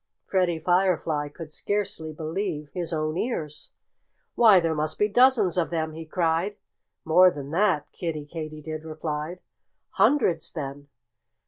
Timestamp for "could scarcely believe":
1.29-2.71